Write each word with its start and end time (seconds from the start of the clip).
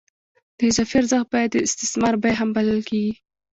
د 0.57 0.59
اضافي 0.69 0.95
ارزښت 0.99 1.27
بیه 1.31 1.47
د 1.51 1.55
استثمار 1.67 2.13
بیه 2.21 2.37
هم 2.39 2.49
بلل 2.55 2.81
کېږي 2.89 3.13